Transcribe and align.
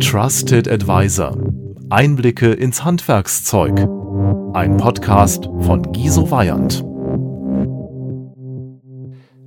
Trusted 0.00 0.68
Advisor. 0.68 1.36
Einblicke 1.88 2.52
ins 2.52 2.84
Handwerkszeug. 2.84 3.78
Ein 4.52 4.76
Podcast 4.76 5.44
von 5.60 5.92
Giso 5.92 6.30
Weyand. 6.32 6.84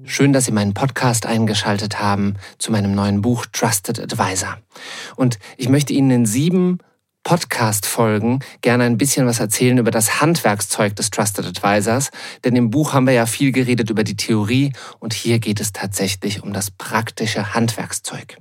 Schön, 0.03 0.31
dass 0.31 0.45
Sie 0.45 0.53
meinen 0.53 0.73
Podcast 0.73 1.25
eingeschaltet 1.25 1.99
haben 1.99 2.35
zu 2.59 2.71
meinem 2.71 2.95
neuen 2.95 3.21
Buch 3.21 3.45
Trusted 3.51 3.99
Advisor. 3.99 4.57
Und 5.17 5.37
ich 5.57 5.67
möchte 5.67 5.91
Ihnen 5.91 6.11
in 6.11 6.25
sieben 6.25 6.77
Podcast-Folgen 7.23 8.39
gerne 8.61 8.85
ein 8.85 8.97
bisschen 8.97 9.27
was 9.27 9.41
erzählen 9.41 9.77
über 9.77 9.91
das 9.91 10.21
Handwerkszeug 10.21 10.95
des 10.95 11.09
Trusted 11.09 11.45
Advisors. 11.45 12.09
Denn 12.45 12.55
im 12.55 12.69
Buch 12.69 12.93
haben 12.93 13.05
wir 13.05 13.13
ja 13.13 13.25
viel 13.25 13.51
geredet 13.51 13.89
über 13.89 14.05
die 14.05 14.15
Theorie 14.15 14.71
und 14.99 15.13
hier 15.13 15.39
geht 15.39 15.59
es 15.59 15.73
tatsächlich 15.73 16.41
um 16.41 16.53
das 16.53 16.71
praktische 16.71 17.53
Handwerkszeug. 17.53 18.37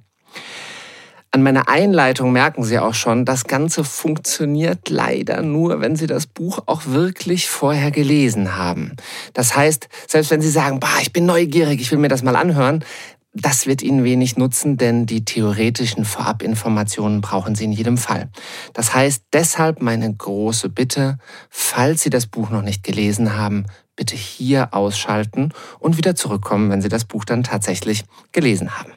An 1.36 1.42
meiner 1.42 1.68
Einleitung 1.68 2.32
merken 2.32 2.64
Sie 2.64 2.78
auch 2.78 2.94
schon, 2.94 3.26
das 3.26 3.44
Ganze 3.44 3.84
funktioniert 3.84 4.88
leider 4.88 5.42
nur, 5.42 5.82
wenn 5.82 5.94
Sie 5.94 6.06
das 6.06 6.26
Buch 6.26 6.60
auch 6.64 6.86
wirklich 6.86 7.50
vorher 7.50 7.90
gelesen 7.90 8.56
haben. 8.56 8.96
Das 9.34 9.54
heißt, 9.54 9.86
selbst 10.08 10.30
wenn 10.30 10.40
Sie 10.40 10.48
sagen, 10.48 10.80
bah, 10.80 10.96
ich 11.02 11.12
bin 11.12 11.26
neugierig, 11.26 11.82
ich 11.82 11.92
will 11.92 11.98
mir 11.98 12.08
das 12.08 12.22
mal 12.22 12.36
anhören, 12.36 12.86
das 13.34 13.66
wird 13.66 13.82
Ihnen 13.82 14.02
wenig 14.02 14.38
nutzen, 14.38 14.78
denn 14.78 15.04
die 15.04 15.26
theoretischen 15.26 16.06
Vorabinformationen 16.06 17.20
brauchen 17.20 17.54
Sie 17.54 17.64
in 17.64 17.72
jedem 17.72 17.98
Fall. 17.98 18.30
Das 18.72 18.94
heißt 18.94 19.24
deshalb 19.34 19.82
meine 19.82 20.10
große 20.10 20.70
Bitte, 20.70 21.18
falls 21.50 22.00
Sie 22.00 22.08
das 22.08 22.26
Buch 22.26 22.48
noch 22.48 22.62
nicht 22.62 22.82
gelesen 22.82 23.36
haben, 23.36 23.66
bitte 23.94 24.16
hier 24.16 24.72
ausschalten 24.72 25.52
und 25.80 25.98
wieder 25.98 26.14
zurückkommen, 26.14 26.70
wenn 26.70 26.80
Sie 26.80 26.88
das 26.88 27.04
Buch 27.04 27.26
dann 27.26 27.42
tatsächlich 27.42 28.04
gelesen 28.32 28.78
haben. 28.78 28.92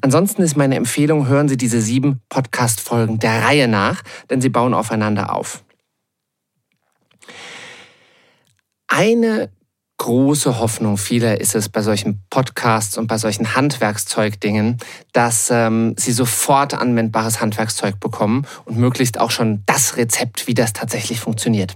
Ansonsten 0.00 0.42
ist 0.42 0.56
meine 0.56 0.76
Empfehlung, 0.76 1.26
hören 1.26 1.48
Sie 1.48 1.56
diese 1.56 1.80
sieben 1.80 2.20
Podcast-Folgen 2.28 3.18
der 3.18 3.42
Reihe 3.42 3.68
nach, 3.68 4.02
denn 4.28 4.40
sie 4.40 4.48
bauen 4.48 4.74
aufeinander 4.74 5.34
auf. 5.34 5.64
Eine 8.88 9.50
große 10.00 10.58
Hoffnung 10.58 10.96
vieler 10.96 11.42
ist 11.42 11.54
es 11.54 11.68
bei 11.68 11.82
solchen 11.82 12.22
Podcasts 12.30 12.96
und 12.96 13.06
bei 13.06 13.18
solchen 13.18 13.54
Handwerkszeugdingen, 13.54 14.78
dass 15.12 15.50
ähm, 15.50 15.94
sie 15.98 16.12
sofort 16.12 16.72
anwendbares 16.72 17.42
Handwerkszeug 17.42 18.00
bekommen 18.00 18.46
und 18.64 18.78
möglichst 18.78 19.20
auch 19.20 19.30
schon 19.30 19.62
das 19.66 19.98
Rezept, 19.98 20.46
wie 20.46 20.54
das 20.54 20.72
tatsächlich 20.72 21.20
funktioniert. 21.20 21.74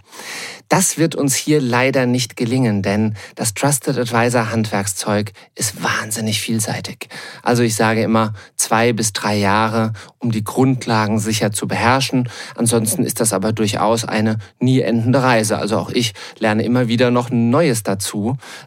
Das 0.71 0.97
wird 0.97 1.15
uns 1.15 1.35
hier 1.35 1.61
leider 1.61 2.07
nicht 2.07 2.37
gelingen, 2.37 2.81
denn 2.83 3.15
das 3.35 3.53
Trusted 3.53 3.99
Advisor 3.99 4.51
Handwerkszeug 4.51 5.33
ist 5.55 5.83
wahnsinnig 5.83 6.41
vielseitig. 6.41 7.09
Also 7.43 7.63
ich 7.63 7.75
sage 7.75 8.03
immer 8.03 8.33
zwei 8.57 8.95
bis 8.95 9.13
drei 9.13 9.37
Jahre, 9.37 9.93
um 10.19 10.33
die 10.33 10.43
Grundlagen 10.43 11.19
sicher 11.19 11.53
zu 11.53 11.69
beherrschen. 11.69 12.31
Ansonsten 12.57 13.05
ist 13.05 13.21
das 13.21 13.35
aber 13.35 13.53
durchaus 13.53 14.07
eine 14.07 14.39
nie 14.59 14.81
endende 14.81 15.23
Reise. 15.23 15.59
Also 15.59 15.77
auch 15.77 15.91
ich 15.91 16.15
lerne 16.39 16.65
immer 16.65 16.89
wieder 16.89 17.11
noch 17.11 17.29
Neues 17.31 17.83
dazu. 17.83 18.14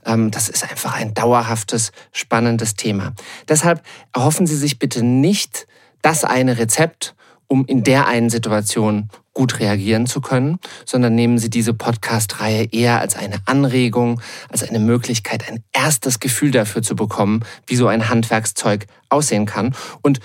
Ähm, 0.05 0.31
das 0.31 0.49
ist 0.49 0.69
einfach 0.69 0.93
ein 0.93 1.13
dauerhaftes, 1.13 1.91
spannendes 2.11 2.75
Thema. 2.75 3.13
Deshalb 3.47 3.81
erhoffen 4.13 4.47
Sie 4.47 4.57
sich 4.57 4.79
bitte 4.79 5.03
nicht 5.03 5.67
das 6.01 6.23
eine 6.23 6.57
Rezept, 6.57 7.15
um 7.47 7.65
in 7.65 7.83
der 7.83 8.07
einen 8.07 8.29
Situation 8.29 9.09
gut 9.33 9.59
reagieren 9.59 10.07
zu 10.07 10.19
können, 10.19 10.57
sondern 10.85 11.13
nehmen 11.13 11.37
Sie 11.37 11.49
diese 11.49 11.73
Podcast-Reihe 11.73 12.69
eher 12.71 12.99
als 12.99 13.15
eine 13.15 13.37
Anregung, 13.45 14.19
als 14.49 14.63
eine 14.63 14.79
Möglichkeit, 14.79 15.47
ein 15.47 15.63
erstes 15.73 16.19
Gefühl 16.19 16.51
dafür 16.51 16.81
zu 16.81 16.95
bekommen, 16.95 17.45
wie 17.67 17.75
so 17.75 17.87
ein 17.87 18.09
Handwerkszeug 18.09 18.87
aussehen 19.09 19.45
kann. 19.45 19.75
Und 20.01 20.19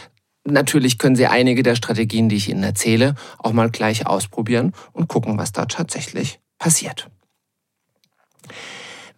natürlich 0.44 0.98
können 0.98 1.14
Sie 1.14 1.26
einige 1.26 1.62
der 1.62 1.76
Strategien, 1.76 2.28
die 2.28 2.36
ich 2.36 2.48
Ihnen 2.48 2.62
erzähle, 2.62 3.14
auch 3.38 3.52
mal 3.52 3.70
gleich 3.70 4.06
ausprobieren 4.06 4.72
und 4.92 5.08
gucken, 5.08 5.36
was 5.36 5.52
da 5.52 5.66
tatsächlich 5.66 6.40
passiert. 6.58 7.10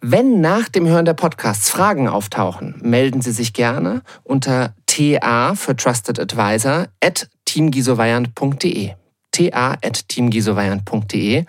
Wenn 0.01 0.41
nach 0.41 0.69
dem 0.69 0.87
Hören 0.87 1.05
der 1.05 1.13
Podcasts 1.13 1.69
Fragen 1.69 2.07
auftauchen, 2.07 2.75
melden 2.81 3.21
Sie 3.21 3.31
sich 3.31 3.53
gerne 3.53 4.01
unter 4.23 4.73
TA 4.85 5.55
für 5.55 5.75
Trusted 5.75 6.19
Advisor 6.19 6.87
at 7.01 7.29
teamgisoweiand.de 7.45 8.93
ta.teamgisoweiand.de. 9.35 11.45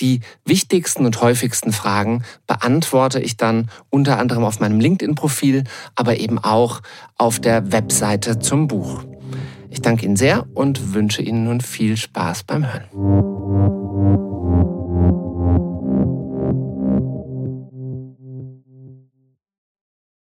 Die 0.00 0.20
wichtigsten 0.44 1.06
und 1.06 1.22
häufigsten 1.22 1.72
Fragen 1.72 2.22
beantworte 2.46 3.20
ich 3.20 3.38
dann 3.38 3.70
unter 3.88 4.18
anderem 4.18 4.44
auf 4.44 4.60
meinem 4.60 4.78
LinkedIn-Profil, 4.78 5.64
aber 5.94 6.18
eben 6.18 6.38
auch 6.38 6.82
auf 7.16 7.40
der 7.40 7.72
Webseite 7.72 8.40
zum 8.40 8.68
Buch. 8.68 9.04
Ich 9.70 9.80
danke 9.80 10.04
Ihnen 10.04 10.16
sehr 10.16 10.44
und 10.54 10.92
wünsche 10.94 11.22
Ihnen 11.22 11.44
nun 11.44 11.62
viel 11.62 11.96
Spaß 11.96 12.42
beim 12.42 12.70
Hören. 12.70 13.79